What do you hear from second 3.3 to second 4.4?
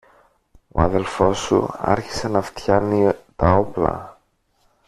τα όπλα